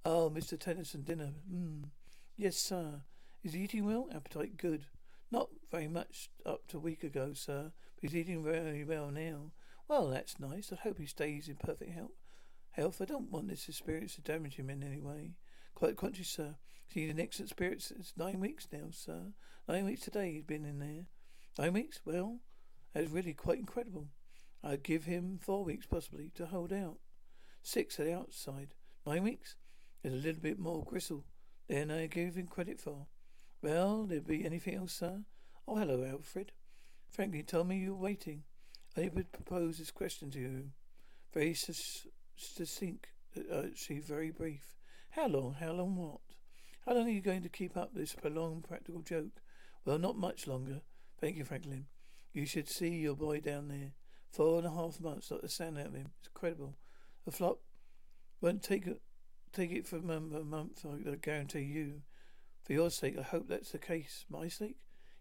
Oh, 0.04 0.30
Mr. 0.30 0.60
Tennyson, 0.60 1.04
dinner. 1.04 1.32
Hmm. 1.50 1.84
Yes, 2.36 2.58
sir. 2.58 3.02
Is 3.44 3.54
he 3.54 3.62
eating 3.62 3.86
well? 3.86 4.10
Appetite 4.14 4.58
good. 4.58 4.86
Not 5.32 5.50
very 5.72 5.88
much 5.88 6.30
up 6.46 6.68
to 6.70 6.78
a 6.78 6.82
week 6.82 7.04
ago, 7.04 7.34
sir, 7.34 7.72
but 7.96 8.02
he's 8.10 8.16
eating 8.16 8.44
very 8.44 8.84
well 8.84 9.12
now. 9.12 9.52
Well, 9.88 10.10
that's 10.10 10.40
nice. 10.40 10.72
I 10.72 10.76
hope 10.76 10.98
he 10.98 11.06
stays 11.06 11.48
in 11.48 11.56
perfect 11.56 11.92
health. 11.92 12.18
Health. 12.72 13.02
I 13.02 13.06
don't 13.06 13.32
want 13.32 13.48
this 13.48 13.68
experience 13.68 14.16
to 14.16 14.22
damage 14.22 14.56
him 14.56 14.70
in 14.70 14.84
any 14.84 15.02
way. 15.02 15.36
Quite 15.76 15.98
conscious, 15.98 16.30
sir. 16.30 16.56
He's 16.88 17.10
in 17.10 17.20
excellent 17.20 17.50
spirits. 17.50 17.92
It's 17.92 18.14
nine 18.18 18.40
weeks 18.40 18.68
now, 18.72 18.88
sir. 18.92 19.34
Nine 19.68 19.86
weeks 19.86 20.02
today 20.02 20.34
he's 20.34 20.44
been 20.44 20.66
in 20.66 20.80
there. 20.80 21.06
Nine 21.58 21.74
weeks? 21.74 22.00
Well, 22.06 22.40
that's 22.94 23.12
really 23.12 23.34
quite 23.34 23.60
incredible. 23.60 24.08
I'd 24.64 24.84
give 24.84 25.06
him 25.06 25.40
four 25.42 25.64
weeks 25.64 25.86
possibly 25.86 26.32
to 26.36 26.48
hold 26.48 26.74
out. 26.74 26.98
Six 27.62 28.00
at 28.00 28.08
the 28.08 28.14
outside. 28.14 28.74
Nine 29.06 29.24
weeks? 29.24 29.56
There's 30.02 30.16
a 30.16 30.18
little 30.18 30.42
bit 30.42 30.58
more 30.58 30.84
gristle 30.84 31.26
than 31.68 31.92
I 31.92 32.08
gave 32.08 32.36
him 32.36 32.48
credit 32.48 32.80
for. 32.80 33.08
Well, 33.62 34.06
there 34.06 34.22
be 34.22 34.46
anything 34.46 34.76
else, 34.76 34.94
sir? 34.94 35.24
Oh, 35.68 35.76
hello, 35.76 36.06
Alfred. 36.06 36.54
Frankly, 37.10 37.44
tell 37.44 37.66
me 37.66 37.78
you 37.78 37.94
were 37.94 38.02
waiting. 38.02 38.44
I 38.96 39.12
would 39.14 39.34
propose 39.34 39.78
this 39.78 39.92
question 39.92 40.32
to 40.32 40.40
you. 40.40 40.64
Very 41.34 41.54
succinct, 41.54 43.08
uh, 43.38 43.64
actually 43.66 44.00
very 44.00 44.32
brief. 44.32 44.76
How 45.12 45.28
long? 45.28 45.56
How 45.60 45.72
long 45.74 45.98
what? 45.98 46.22
How 46.86 46.94
long 46.94 47.08
are 47.08 47.12
you 47.12 47.22
going 47.22 47.44
to 47.44 47.50
keep 47.50 47.76
up 47.76 47.94
this 47.94 48.14
prolonged 48.14 48.64
practical 48.64 49.02
joke? 49.02 49.42
Well, 49.84 50.00
not 50.00 50.18
much 50.18 50.48
longer. 50.48 50.82
Thank 51.20 51.36
you, 51.36 51.44
Franklin. 51.44 51.88
You 52.34 52.46
should 52.46 52.70
see 52.70 52.90
your 52.90 53.16
boy 53.16 53.42
down 53.42 53.68
there. 53.68 53.92
Four 54.32 54.60
and 54.60 54.68
a 54.68 54.72
half 54.72 55.02
months, 55.02 55.32
not 55.32 55.42
the 55.42 55.50
sound 55.50 55.78
out 55.78 55.88
of 55.88 55.96
him. 55.96 56.12
It's 56.20 56.30
incredible. 56.30 56.76
A 57.28 57.32
flop 57.32 57.60
won't 58.40 58.64
take 58.64 58.88
it, 58.88 59.02
take 59.52 59.72
it 59.72 59.86
for 59.86 59.98
a 59.98 60.02
month, 60.02 60.86
I 60.86 61.16
guarantee 61.16 61.62
you. 61.62 62.04
For 62.70 62.74
your 62.74 62.92
sake, 62.92 63.18
I 63.18 63.24
hope 63.24 63.48
that's 63.48 63.72
the 63.72 63.80
case. 63.80 64.26
My 64.30 64.48
sake? 64.48 64.76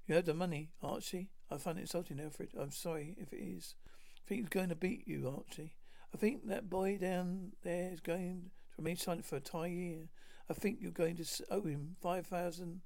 You 0.06 0.16
have 0.16 0.26
the 0.26 0.34
money, 0.34 0.68
Archie. 0.82 1.30
I 1.50 1.56
find 1.56 1.78
it 1.78 1.80
insulting, 1.80 2.20
Alfred. 2.20 2.50
I'm 2.60 2.70
sorry 2.70 3.16
if 3.18 3.32
it 3.32 3.38
is. 3.38 3.74
I 3.86 4.28
think 4.28 4.40
he's 4.42 4.50
going 4.50 4.68
to 4.68 4.74
beat 4.74 5.08
you, 5.08 5.26
Archie. 5.34 5.72
I 6.12 6.18
think 6.18 6.46
that 6.48 6.68
boy 6.68 6.98
down 6.98 7.52
there 7.62 7.90
is 7.90 8.00
going 8.00 8.18
to 8.18 8.50
remain 8.76 8.98
silent 8.98 9.24
for 9.24 9.36
a 9.36 9.38
entire 9.38 9.68
year. 9.68 10.10
I 10.50 10.52
think 10.52 10.80
you're 10.82 10.90
going 10.90 11.16
to 11.16 11.24
owe 11.50 11.62
him 11.62 11.96
five 12.02 12.26
thousand, 12.26 12.82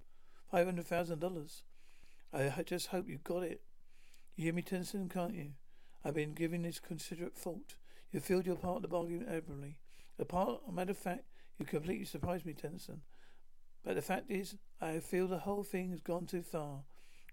five 0.49 0.67
hundred 0.67 0.87
thousand 0.87 1.19
dollars. 1.19 1.65
I 2.33 2.63
just 2.65 2.87
hope 2.87 3.09
you 3.09 3.19
got 3.19 3.43
it. 3.43 3.63
You 4.37 4.45
hear 4.45 4.55
me, 4.55 4.63
Tennyson, 4.63 5.09
can't 5.09 5.35
you? 5.35 5.55
I've 6.05 6.15
been 6.15 6.35
giving 6.35 6.63
this 6.63 6.79
considerate 6.79 7.37
thought. 7.37 7.75
You 8.13 8.21
filled 8.21 8.47
your 8.47 8.55
part 8.55 8.77
of 8.77 8.83
the 8.83 8.89
bargain 8.89 9.27
admirably. 9.29 9.79
A 10.21 10.25
part, 10.25 10.61
a 10.69 10.71
matter 10.71 10.93
of 10.93 10.99
fact, 10.99 11.25
you 11.59 11.67
completely 11.67 12.05
surprised 12.05 12.47
me, 12.47 12.53
Tennyson. 12.53 13.03
But 13.85 13.97
the 13.97 14.03
fact 14.03 14.31
is, 14.31 14.57
I 14.81 15.01
feel 15.01 15.27
the 15.27 15.39
whole 15.39 15.65
thing 15.65 15.91
has 15.91 16.01
gone 16.01 16.27
too 16.27 16.43
far, 16.43 16.85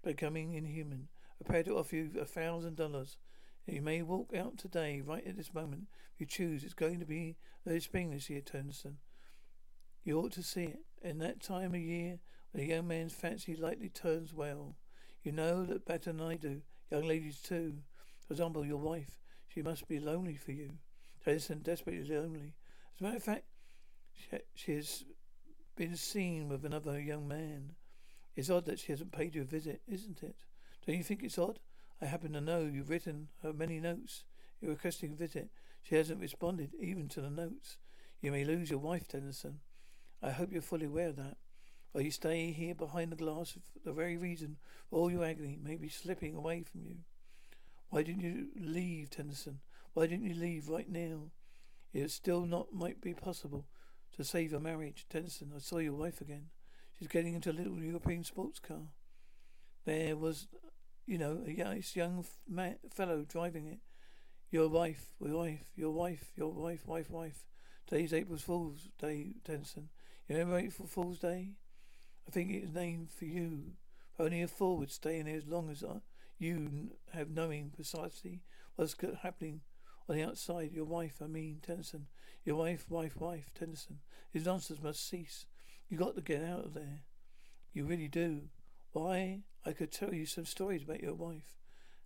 becoming 0.04 0.54
inhuman. 0.54 1.08
I'm 1.40 1.44
prepared 1.44 1.66
to 1.66 1.78
offer 1.78 1.96
you 1.96 2.10
a 2.20 2.24
thousand 2.24 2.76
dollars. 2.76 3.16
You 3.66 3.82
may 3.82 4.02
walk 4.02 4.34
out 4.34 4.58
today, 4.58 5.00
right 5.00 5.24
at 5.26 5.36
this 5.36 5.54
moment, 5.54 5.84
if 6.14 6.20
you 6.20 6.26
choose. 6.26 6.64
It's 6.64 6.74
going 6.74 6.98
to 6.98 7.06
be 7.06 7.36
early 7.66 7.80
spring 7.80 8.10
this 8.10 8.28
year, 8.28 8.40
Tennyson. 8.40 8.98
You 10.02 10.18
ought 10.18 10.32
to 10.32 10.42
see 10.42 10.64
it. 10.64 10.80
In 11.02 11.18
that 11.18 11.40
time 11.40 11.74
of 11.74 11.80
year, 11.80 12.18
when 12.50 12.64
a 12.64 12.66
young 12.66 12.88
man's 12.88 13.12
fancy 13.12 13.54
lightly 13.54 13.88
turns 13.88 14.34
well, 14.34 14.76
you 15.22 15.32
know 15.32 15.64
that 15.64 15.86
better 15.86 16.12
than 16.12 16.20
I 16.20 16.36
do. 16.36 16.62
Young 16.90 17.06
ladies 17.06 17.40
too. 17.40 17.74
For 18.26 18.34
example, 18.34 18.66
your 18.66 18.78
wife. 18.78 19.20
She 19.48 19.62
must 19.62 19.86
be 19.88 20.00
lonely 20.00 20.36
for 20.36 20.52
you. 20.52 20.70
Tennyson, 21.24 21.60
desperately 21.60 22.04
lonely. 22.08 22.54
As 22.94 23.00
a 23.00 23.04
matter 23.04 23.16
of 23.16 23.22
fact, 23.22 23.44
she, 24.14 24.38
she 24.54 24.72
has 24.72 25.04
been 25.80 25.96
seen 25.96 26.46
with 26.46 26.62
another 26.66 27.00
young 27.00 27.26
man. 27.26 27.72
It's 28.36 28.50
odd 28.50 28.66
that 28.66 28.78
she 28.78 28.92
hasn't 28.92 29.12
paid 29.12 29.34
you 29.34 29.40
a 29.40 29.46
visit, 29.46 29.80
isn't 29.88 30.22
it? 30.22 30.36
Don't 30.86 30.98
you 30.98 31.02
think 31.02 31.22
it's 31.22 31.38
odd? 31.38 31.58
I 32.02 32.04
happen 32.04 32.34
to 32.34 32.40
know 32.42 32.70
you've 32.70 32.90
written 32.90 33.28
her 33.42 33.54
many 33.54 33.80
notes. 33.80 34.24
You're 34.60 34.72
requesting 34.72 35.12
a 35.12 35.16
visit. 35.16 35.48
She 35.82 35.94
hasn't 35.94 36.20
responded 36.20 36.74
even 36.78 37.08
to 37.08 37.22
the 37.22 37.30
notes. 37.30 37.78
You 38.20 38.30
may 38.30 38.44
lose 38.44 38.68
your 38.68 38.78
wife, 38.78 39.08
Tennyson. 39.08 39.60
I 40.22 40.32
hope 40.32 40.52
you're 40.52 40.60
fully 40.60 40.84
aware 40.84 41.08
of 41.08 41.16
that. 41.16 41.38
While 41.92 42.04
you 42.04 42.10
stay 42.10 42.52
here 42.52 42.74
behind 42.74 43.10
the 43.10 43.16
glass, 43.16 43.52
for 43.52 43.60
the 43.82 43.94
very 43.94 44.18
reason 44.18 44.58
for 44.90 44.98
all 44.98 45.10
your 45.10 45.24
agony 45.24 45.58
may 45.64 45.76
be 45.76 45.88
slipping 45.88 46.34
away 46.34 46.62
from 46.62 46.82
you. 46.84 46.96
Why 47.88 48.02
didn't 48.02 48.20
you 48.20 48.48
leave, 48.54 49.08
Tennyson? 49.08 49.60
Why 49.94 50.08
didn't 50.08 50.26
you 50.26 50.34
leave 50.34 50.68
right 50.68 50.90
now? 50.90 51.30
It 51.94 52.10
still 52.10 52.44
not 52.44 52.74
might 52.74 53.00
be 53.00 53.14
possible 53.14 53.64
to 54.20 54.24
save 54.24 54.50
your 54.50 54.60
marriage. 54.60 55.06
Tennyson, 55.08 55.50
I 55.56 55.60
saw 55.60 55.78
your 55.78 55.94
wife 55.94 56.20
again. 56.20 56.50
She's 56.98 57.08
getting 57.08 57.32
into 57.32 57.50
a 57.50 57.54
little 57.54 57.82
European 57.82 58.22
sports 58.22 58.58
car. 58.58 58.82
There 59.86 60.14
was, 60.14 60.46
you 61.06 61.16
know, 61.16 61.42
a 61.46 61.50
nice 61.50 61.96
young 61.96 62.26
fellow 62.92 63.24
driving 63.26 63.66
it. 63.66 63.78
Your 64.50 64.68
wife, 64.68 65.06
your 65.20 65.38
wife, 65.38 65.64
your 65.74 65.90
wife, 65.92 66.32
your 66.36 66.52
wife, 66.52 66.86
wife, 66.86 67.10
wife. 67.10 67.46
Today's 67.86 68.12
April 68.12 68.38
Fool's 68.38 68.90
Day, 69.00 69.36
Tennyson. 69.42 69.88
You 70.28 70.36
remember 70.36 70.58
April 70.58 70.86
Fool's 70.86 71.18
Day? 71.18 71.52
I 72.28 72.30
think 72.30 72.50
it 72.50 72.64
is 72.64 72.74
named 72.74 73.10
for 73.10 73.24
you. 73.24 73.72
Only 74.18 74.42
a 74.42 74.48
fool 74.48 74.76
would 74.76 74.92
stay 74.92 75.18
in 75.18 75.26
there 75.26 75.36
as 75.36 75.46
long 75.46 75.70
as 75.70 75.82
I, 75.82 76.00
you 76.38 76.90
have 77.14 77.30
knowing 77.30 77.70
precisely 77.74 78.42
what's 78.76 78.94
happening 79.22 79.62
on 80.10 80.16
the 80.16 80.24
outside. 80.24 80.72
Your 80.72 80.84
wife, 80.84 81.22
I 81.22 81.26
mean, 81.26 81.60
Tennyson. 81.64 82.06
Your 82.44 82.56
wife, 82.56 82.86
wife, 82.88 83.16
wife, 83.16 83.50
Tennyson. 83.54 84.00
His 84.32 84.44
nonsense 84.44 84.82
must 84.82 85.08
cease. 85.08 85.46
You 85.88 85.96
got 85.96 86.16
to 86.16 86.20
get 86.20 86.42
out 86.42 86.64
of 86.64 86.74
there. 86.74 87.04
You 87.72 87.84
really 87.84 88.08
do. 88.08 88.42
Why, 88.92 89.42
I 89.64 89.72
could 89.72 89.92
tell 89.92 90.12
you 90.12 90.26
some 90.26 90.44
stories 90.44 90.82
about 90.82 91.02
your 91.02 91.14
wife. 91.14 91.56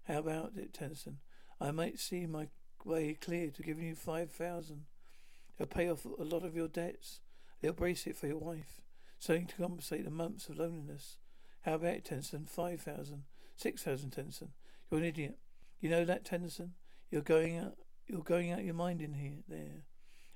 How 0.06 0.18
about 0.18 0.52
it, 0.56 0.74
Tennyson? 0.74 1.18
I 1.60 1.70
might 1.70 1.98
see 1.98 2.26
my 2.26 2.48
way 2.84 3.16
clear 3.18 3.50
to 3.50 3.62
giving 3.62 3.86
you 3.86 3.94
five 3.94 4.30
thousand. 4.30 4.84
It'll 5.58 5.66
pay 5.66 5.88
off 5.88 6.04
a 6.04 6.24
lot 6.24 6.44
of 6.44 6.54
your 6.54 6.68
debts. 6.68 7.20
It'll 7.62 7.74
brace 7.74 8.06
it 8.06 8.16
for 8.16 8.26
your 8.26 8.38
wife. 8.38 8.82
Something 9.18 9.46
to 9.46 9.56
compensate 9.56 10.04
the 10.04 10.10
months 10.10 10.48
of 10.48 10.58
loneliness. 10.58 11.16
How 11.62 11.74
about 11.74 11.94
it, 11.94 12.04
Tennyson? 12.04 12.44
Five 12.44 12.82
thousand. 12.82 13.22
Six 13.56 13.82
thousand, 13.82 14.10
Tennyson. 14.10 14.50
You're 14.90 15.00
an 15.00 15.06
idiot. 15.06 15.38
You 15.80 15.88
know 15.88 16.04
that, 16.04 16.26
Tennyson? 16.26 16.74
You're 17.10 17.22
going 17.22 17.56
out 17.56 17.78
you're 18.06 18.22
going 18.22 18.50
out 18.50 18.64
your 18.64 18.74
mind 18.74 19.00
in 19.00 19.14
here 19.14 19.38
there. 19.48 19.84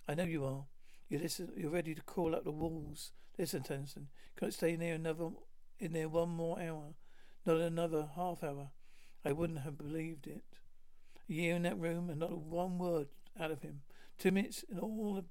I 0.08 0.14
know 0.14 0.24
you 0.24 0.44
are. 0.44 0.64
You 1.08 1.18
listen 1.18 1.50
you're 1.56 1.70
ready 1.70 1.94
to 1.94 2.02
crawl 2.02 2.34
up 2.34 2.44
the 2.44 2.50
walls. 2.50 3.12
Listen, 3.38 3.62
Tennyson. 3.62 4.08
Can't 4.38 4.54
stay 4.54 4.74
in 4.74 4.80
there 4.80 4.94
another 4.94 5.30
in 5.78 5.92
there 5.92 6.08
one 6.08 6.30
more 6.30 6.60
hour. 6.60 6.94
Not 7.46 7.58
another 7.58 8.10
half 8.16 8.42
hour. 8.42 8.70
I 9.24 9.32
wouldn't 9.32 9.60
have 9.60 9.78
believed 9.78 10.26
it. 10.26 10.42
A 11.28 11.32
year 11.32 11.56
in 11.56 11.62
that 11.62 11.78
room 11.78 12.10
and 12.10 12.20
not 12.20 12.36
one 12.38 12.78
word 12.78 13.08
out 13.38 13.50
of 13.50 13.62
him. 13.62 13.80
Two 14.18 14.32
minutes 14.32 14.64
and 14.70 14.80
all 14.80 15.14
the 15.14 15.24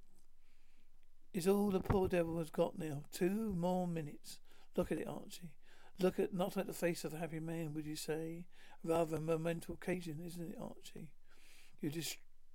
is 1.34 1.48
all 1.48 1.70
the 1.70 1.79
poor 1.79 2.08
devil 2.08 2.38
has 2.39 2.50
got 2.50 2.79
now. 2.79 3.03
Two 3.12 3.53
more 3.56 3.88
minutes. 3.88 4.39
Look 4.75 4.91
at 4.91 5.00
it, 5.00 5.08
Archie. 5.08 5.51
Look 6.00 6.20
at 6.20 6.34
not 6.34 6.58
at 6.58 6.67
the 6.67 6.74
face 6.74 7.03
of 7.03 7.13
a 7.13 7.17
happy 7.17 7.39
man, 7.39 7.74
would 7.74 7.86
you 7.86 7.96
say? 7.96 8.46
Rather 8.84 9.17
a 9.17 9.20
momentous 9.20 9.70
occasion, 9.70 10.20
isn't 10.25 10.51
it, 10.51 10.58
Archie? 10.62 11.10
You 11.82 11.89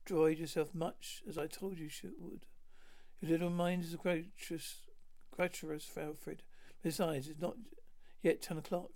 destroyed 0.05 0.39
yourself 0.39 0.75
much 0.75 1.23
as 1.29 1.39
I 1.39 1.47
told 1.47 1.79
you 1.79 1.89
you 2.03 2.13
would. 2.19 2.41
Your 3.21 3.33
little 3.33 3.51
mind 3.51 3.85
is 3.85 3.95
gratuitous, 3.95 4.81
gratuitous, 5.31 5.91
Alfred. 5.97 6.43
Besides, 6.83 7.29
it's 7.29 7.41
not 7.41 7.57
yet 8.23 8.43
ten 8.43 8.59
o'clock. 8.59 8.91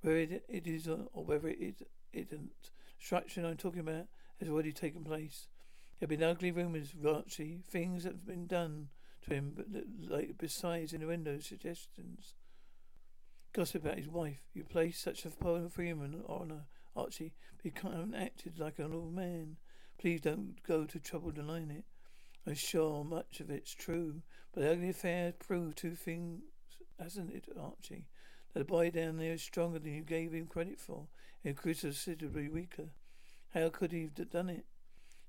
Whether 0.00 0.18
it, 0.18 0.44
it 0.48 0.66
is 0.66 0.88
or 0.88 1.24
whether 1.24 1.48
it, 1.48 1.58
it 1.60 1.88
isn't, 2.12 2.70
destruction 2.98 3.44
I'm 3.44 3.56
talking 3.56 3.80
about 3.80 4.06
has 4.40 4.48
already 4.48 4.72
taken 4.72 5.04
place. 5.04 5.48
There 5.98 6.08
have 6.08 6.18
been 6.18 6.28
ugly 6.28 6.50
rumours, 6.50 6.94
Archie, 7.06 7.60
things 7.68 8.04
that 8.04 8.12
have 8.12 8.26
been 8.26 8.46
done 8.46 8.88
to 9.26 9.34
him, 9.34 9.52
but 9.54 9.66
like 9.98 10.36
besides 10.38 10.92
in 10.92 11.00
the 11.00 11.06
windows, 11.06 11.46
suggestions. 11.46 12.34
Gossip 13.52 13.84
about 13.84 13.98
his 13.98 14.08
wife. 14.08 14.40
You 14.54 14.64
place 14.64 14.98
such 14.98 15.24
a 15.24 15.30
poor 15.30 15.70
human 15.76 16.22
honor 16.28 16.64
Archie, 16.94 17.32
but 17.56 17.64
you 17.66 17.72
haven't 17.82 18.14
acted 18.14 18.58
like 18.58 18.78
an 18.78 18.92
old 18.92 19.14
man. 19.14 19.56
Please 19.98 20.20
don't 20.20 20.56
go 20.66 20.84
to 20.84 21.00
trouble 21.00 21.30
denying 21.30 21.70
it. 21.70 21.84
I'm 22.46 22.54
sure 22.54 23.02
much 23.02 23.40
of 23.40 23.50
it's 23.50 23.74
true, 23.74 24.22
but 24.52 24.62
the 24.62 24.70
ugly 24.70 24.90
affair 24.90 25.32
proved 25.32 25.78
two 25.78 25.96
things, 25.96 26.42
hasn't 27.00 27.32
it, 27.32 27.48
Archie? 27.58 28.06
That 28.52 28.60
the 28.60 28.64
boy 28.64 28.90
down 28.90 29.16
there 29.16 29.32
is 29.32 29.42
stronger 29.42 29.78
than 29.78 29.94
you 29.94 30.02
gave 30.02 30.32
him 30.32 30.46
credit 30.46 30.78
for, 30.78 31.08
and 31.44 31.56
considerably 31.56 32.48
weaker. 32.48 32.90
How 33.52 33.68
could 33.70 33.92
he 33.92 34.02
have 34.02 34.30
done 34.30 34.48
it? 34.48 34.64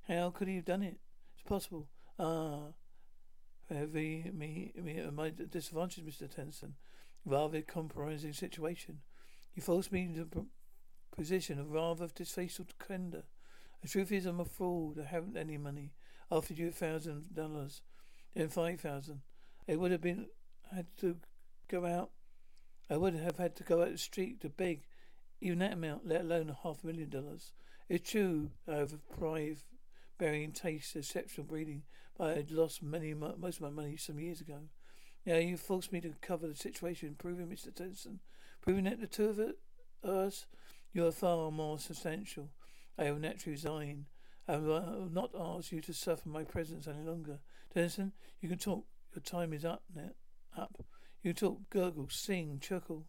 How 0.07 0.29
could 0.29 0.47
he 0.47 0.57
have 0.57 0.65
done 0.65 0.83
it? 0.83 0.99
It's 1.33 1.47
possible. 1.47 1.87
Ah, 2.19 2.73
me, 3.69 4.29
me, 4.33 4.73
me 4.75 4.97
at 4.99 5.13
my 5.13 5.29
disadvantage, 5.29 6.05
Mr. 6.05 6.33
Tennyson. 6.33 6.75
Rather 7.25 7.61
compromising 7.61 8.33
situation. 8.33 8.99
You 9.55 9.61
forced 9.61 9.91
me 9.91 10.03
into 10.03 10.21
a 10.21 11.15
position 11.15 11.59
of 11.59 11.71
rather 11.71 12.07
distasteful 12.07 12.67
candor. 12.85 13.23
The 13.81 13.87
truth 13.87 14.11
is, 14.11 14.25
I'm 14.25 14.39
a 14.39 14.45
fraud. 14.45 14.99
I 14.99 15.05
haven't 15.05 15.37
any 15.37 15.57
money. 15.57 15.93
I 16.31 16.35
offered 16.35 16.57
you 16.57 16.67
a 16.67 16.71
thousand 16.71 17.33
dollars, 17.33 17.81
then 18.33 18.49
five 18.49 18.81
thousand. 18.81 19.21
It 19.67 19.79
would 19.79 19.91
have 19.91 20.01
been 20.01 20.27
had 20.73 20.87
to 20.97 21.17
go 21.67 21.85
out. 21.85 22.11
I 22.89 22.97
would 22.97 23.15
have 23.15 23.37
had 23.37 23.55
to 23.57 23.63
go 23.63 23.81
out 23.81 23.91
the 23.91 23.97
street 23.97 24.41
to 24.41 24.49
beg, 24.49 24.83
even 25.41 25.59
that 25.59 25.73
amount, 25.73 26.07
let 26.07 26.21
alone 26.21 26.49
a 26.49 26.57
half 26.63 26.83
million 26.83 27.09
dollars. 27.09 27.51
It's 27.89 28.09
true 28.09 28.51
I 28.67 28.75
have 28.75 28.93
a 28.93 29.15
pride, 29.17 29.57
bearing 30.17 30.51
taste, 30.51 30.95
exceptional 30.95 31.47
breeding, 31.47 31.83
but 32.17 32.31
I 32.31 32.35
had 32.35 32.51
lost 32.51 32.81
many 32.83 33.13
most 33.13 33.57
of 33.57 33.61
my 33.61 33.69
money 33.69 33.97
some 33.97 34.19
years 34.19 34.41
ago. 34.41 34.59
Now 35.25 35.35
you 35.35 35.57
forced 35.57 35.91
me 35.91 36.01
to 36.01 36.13
cover 36.21 36.47
the 36.47 36.55
situation, 36.55 37.15
proving, 37.17 37.47
Mr. 37.47 37.73
Tennyson, 37.73 38.19
proving 38.61 38.85
that 38.85 39.01
the 39.01 39.07
two 39.07 39.29
of 39.29 40.09
us, 40.09 40.45
you 40.93 41.05
are 41.05 41.11
far 41.11 41.51
more 41.51 41.79
substantial. 41.79 42.49
I 42.97 43.11
will 43.11 43.19
naturally 43.19 43.53
resign. 43.53 44.05
I 44.47 44.57
will 44.57 45.09
not 45.11 45.31
ask 45.37 45.71
you 45.71 45.81
to 45.81 45.93
suffer 45.93 46.27
my 46.29 46.43
presence 46.43 46.87
any 46.87 47.03
longer. 47.03 47.39
Tennyson, 47.73 48.13
you 48.41 48.49
can 48.49 48.57
talk. 48.57 48.85
Your 49.13 49.21
time 49.21 49.53
is 49.53 49.65
up. 49.65 49.83
Up. 50.57 50.83
You 51.21 51.33
can 51.33 51.47
talk, 51.47 51.69
gurgle, 51.69 52.07
sing, 52.09 52.59
chuckle. 52.61 53.05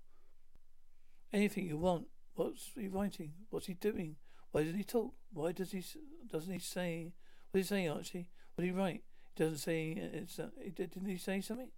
Anything 1.32 1.66
you 1.66 1.76
want. 1.76 2.06
What's 2.34 2.72
he 2.74 2.88
writing? 2.88 3.32
What's 3.50 3.66
he 3.66 3.74
doing? 3.74 4.16
Why 4.50 4.62
doesn't 4.62 4.78
he 4.78 4.84
talk? 4.84 5.14
Why 5.32 5.52
does 5.52 5.72
he? 5.72 5.84
Doesn't 6.30 6.52
he 6.52 6.58
say? 6.58 7.12
What 7.50 7.58
did 7.58 7.64
he 7.64 7.68
say, 7.68 7.88
Archie? 7.88 8.30
What 8.54 8.62
did 8.62 8.72
he 8.72 8.78
write? 8.78 9.02
He 9.34 9.44
doesn't 9.44 9.58
say. 9.58 9.90
It's. 9.90 10.38
Uh, 10.38 10.48
didn't 10.74 11.06
he 11.06 11.16
say 11.16 11.40
something? 11.40 11.70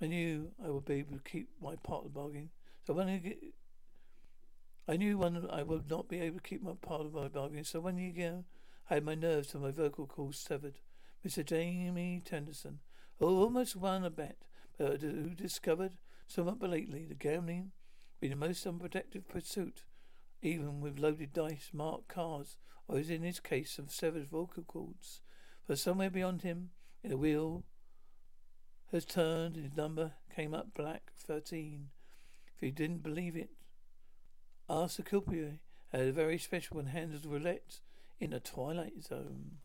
I 0.00 0.06
knew 0.06 0.50
I 0.64 0.70
would 0.70 0.84
be 0.84 0.94
able 0.94 1.16
to 1.16 1.22
keep 1.22 1.48
my 1.60 1.76
part 1.76 2.04
of 2.04 2.12
the 2.12 2.18
bargain. 2.18 2.50
So 2.86 2.94
when 2.94 3.08
I 3.08 3.18
get, 3.18 3.38
I 4.88 4.96
knew 4.96 5.18
when 5.18 5.46
I 5.50 5.62
would 5.62 5.90
not 5.90 6.08
be 6.08 6.20
able 6.20 6.38
to 6.38 6.48
keep 6.48 6.62
my 6.62 6.74
part 6.80 7.02
of 7.02 7.14
my 7.14 7.28
bargain. 7.28 7.64
So 7.64 7.80
when 7.80 7.98
you 7.98 8.12
go, 8.12 8.44
I 8.88 8.94
had 8.94 9.04
my 9.04 9.14
nerves 9.14 9.52
and 9.54 9.62
my 9.62 9.72
vocal 9.72 10.06
cords 10.06 10.38
severed. 10.38 10.78
Mr. 11.26 11.44
Jamie 11.44 12.22
Tennyson, 12.24 12.78
who 13.18 13.26
oh, 13.26 13.42
almost 13.42 13.74
won 13.74 14.04
a 14.04 14.10
bet, 14.10 14.36
but 14.78 15.00
who 15.00 15.30
discovered 15.30 15.92
somewhat 16.28 16.60
belatedly 16.60 17.04
the 17.04 17.14
gambling 17.14 17.72
being 18.20 18.30
the 18.30 18.36
most 18.36 18.66
unprotected 18.66 19.28
pursuit 19.28 19.84
even 20.42 20.80
with 20.80 20.98
loaded 20.98 21.32
dice, 21.32 21.70
marked 21.72 22.08
cards, 22.08 22.56
or 22.88 22.98
as 22.98 23.10
in 23.10 23.22
his 23.22 23.40
case, 23.40 23.78
of 23.78 23.90
severed 23.90 24.28
vocal 24.28 24.62
cords. 24.62 25.20
For 25.66 25.76
somewhere 25.76 26.10
beyond 26.10 26.42
him, 26.42 26.70
in 27.02 27.10
the 27.10 27.16
wheel 27.16 27.64
has 28.92 29.04
turned, 29.04 29.56
his 29.56 29.76
number 29.76 30.12
came 30.34 30.54
up 30.54 30.74
black 30.74 31.10
thirteen. 31.16 31.88
If 32.54 32.60
he 32.60 32.70
didn't 32.70 33.02
believe 33.02 33.36
it, 33.36 33.50
ask 34.68 34.96
the. 34.96 35.58
Had 35.92 36.00
a 36.00 36.12
very 36.12 36.38
special 36.38 36.76
one 36.76 36.86
handles 36.86 37.24
roulette 37.26 37.80
in 38.20 38.30
the 38.30 38.40
twilight 38.40 39.02
zone. 39.02 39.58